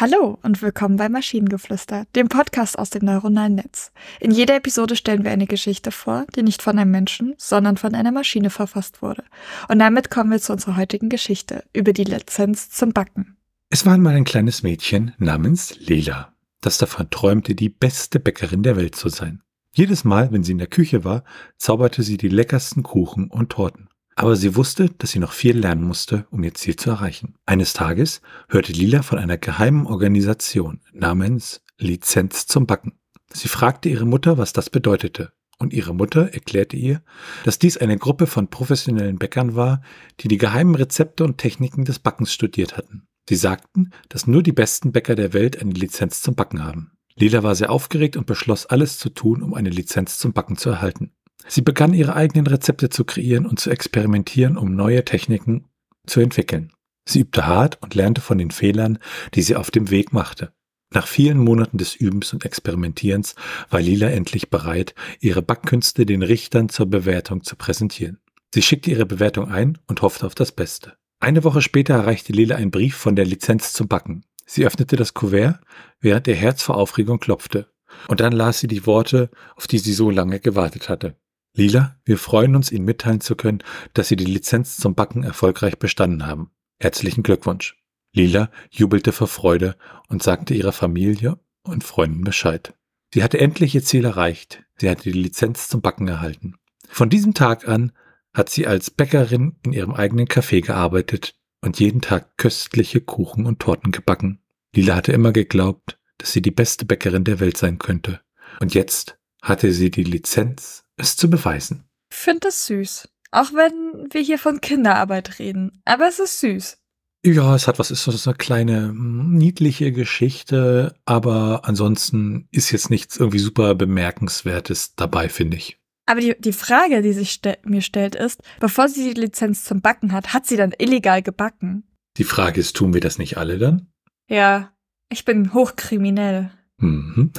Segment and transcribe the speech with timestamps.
[0.00, 3.90] Hallo und willkommen bei Maschinengeflüster, dem Podcast aus dem neuronalen Netz.
[4.20, 7.96] In jeder Episode stellen wir eine Geschichte vor, die nicht von einem Menschen, sondern von
[7.96, 9.24] einer Maschine verfasst wurde.
[9.66, 13.38] Und damit kommen wir zu unserer heutigen Geschichte über die Lizenz zum Backen.
[13.70, 18.76] Es war einmal ein kleines Mädchen namens Lela, das davon träumte, die beste Bäckerin der
[18.76, 19.42] Welt zu sein.
[19.74, 21.24] Jedes Mal, wenn sie in der Küche war,
[21.56, 23.88] zauberte sie die leckersten Kuchen und Torten.
[24.18, 27.36] Aber sie wusste, dass sie noch viel lernen musste, um ihr Ziel zu erreichen.
[27.46, 32.98] Eines Tages hörte Lila von einer geheimen Organisation namens Lizenz zum Backen.
[33.32, 35.32] Sie fragte ihre Mutter, was das bedeutete.
[35.60, 37.00] Und ihre Mutter erklärte ihr,
[37.44, 39.82] dass dies eine Gruppe von professionellen Bäckern war,
[40.18, 43.06] die die geheimen Rezepte und Techniken des Backens studiert hatten.
[43.28, 46.90] Sie sagten, dass nur die besten Bäcker der Welt eine Lizenz zum Backen haben.
[47.14, 50.70] Lila war sehr aufgeregt und beschloss alles zu tun, um eine Lizenz zum Backen zu
[50.70, 51.12] erhalten.
[51.48, 55.64] Sie begann ihre eigenen Rezepte zu kreieren und zu experimentieren, um neue Techniken
[56.06, 56.72] zu entwickeln.
[57.08, 58.98] Sie übte hart und lernte von den Fehlern,
[59.34, 60.52] die sie auf dem Weg machte.
[60.92, 63.34] Nach vielen Monaten des Übens und Experimentierens
[63.70, 68.18] war Lila endlich bereit, ihre Backkünste den Richtern zur Bewertung zu präsentieren.
[68.54, 70.94] Sie schickte ihre Bewertung ein und hoffte auf das Beste.
[71.20, 74.24] Eine Woche später erreichte Lila einen Brief von der Lizenz zum Backen.
[74.46, 75.60] Sie öffnete das Kuvert,
[76.00, 77.70] während ihr Herz vor Aufregung klopfte.
[78.06, 81.16] Und dann las sie die Worte, auf die sie so lange gewartet hatte.
[81.58, 85.76] Lila, wir freuen uns, Ihnen mitteilen zu können, dass Sie die Lizenz zum Backen erfolgreich
[85.76, 86.52] bestanden haben.
[86.78, 87.76] Herzlichen Glückwunsch.
[88.12, 89.74] Lila jubelte vor Freude
[90.08, 92.74] und sagte ihrer Familie und Freunden Bescheid.
[93.12, 94.62] Sie hatte endlich ihr Ziel erreicht.
[94.76, 96.54] Sie hatte die Lizenz zum Backen erhalten.
[96.88, 97.90] Von diesem Tag an
[98.32, 103.58] hat sie als Bäckerin in ihrem eigenen Café gearbeitet und jeden Tag köstliche Kuchen und
[103.58, 104.38] Torten gebacken.
[104.76, 108.20] Lila hatte immer geglaubt, dass sie die beste Bäckerin der Welt sein könnte.
[108.60, 111.84] Und jetzt hatte sie die Lizenz es zu beweisen.
[112.10, 113.08] Ich finde das süß.
[113.30, 115.82] Auch wenn wir hier von Kinderarbeit reden.
[115.84, 116.78] Aber es ist süß.
[117.24, 123.16] Ja, es hat was, ist so eine kleine niedliche Geschichte, aber ansonsten ist jetzt nichts
[123.16, 125.78] irgendwie super bemerkenswertes dabei, finde ich.
[126.06, 129.82] Aber die, die Frage, die sich ste mir stellt, ist, bevor sie die Lizenz zum
[129.82, 131.84] Backen hat, hat sie dann illegal gebacken?
[132.16, 133.88] Die Frage ist, tun wir das nicht alle dann?
[134.28, 134.72] Ja,
[135.10, 136.50] ich bin hochkriminell.
[136.78, 137.32] Mhm.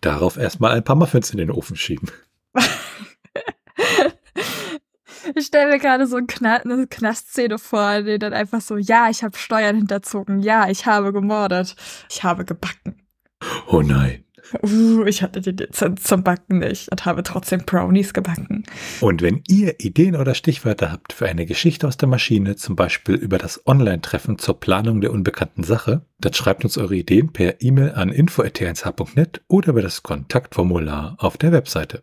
[0.00, 2.10] Darauf erstmal ein paar Muffins in den Ofen schieben.
[5.34, 9.36] Ich stelle mir gerade so eine Knastszene vor, die dann einfach so, ja, ich habe
[9.36, 11.76] Steuern hinterzogen, ja, ich habe gemordet,
[12.10, 13.02] ich habe gebacken.
[13.68, 14.24] Oh nein.
[14.62, 18.64] Uh, ich hatte die Lizenz zum Backen nicht und habe trotzdem Brownies gebacken.
[19.00, 23.14] Und wenn ihr Ideen oder Stichwörter habt für eine Geschichte aus der Maschine, zum Beispiel
[23.14, 27.92] über das Online-Treffen zur Planung der unbekannten Sache, dann schreibt uns eure Ideen per E-Mail
[27.92, 32.02] an info.tnsh.net oder über das Kontaktformular auf der Webseite.